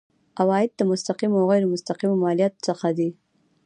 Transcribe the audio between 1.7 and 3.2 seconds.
مستقیمو مالیاتو څخه دي.